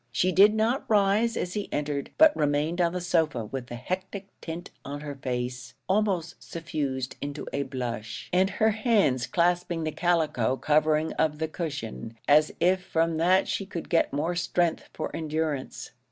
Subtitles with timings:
[0.11, 4.29] She did not rise as he entered, but remained on the sofa with the hectic
[4.41, 10.57] tint on her face almost suffused into a blush, and her hands clasping the calico
[10.57, 15.91] covering of the cushion, as if from that she could get more strength for endurance.